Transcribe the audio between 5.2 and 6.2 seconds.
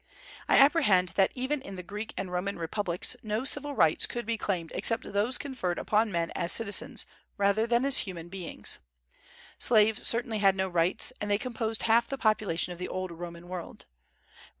conferred upon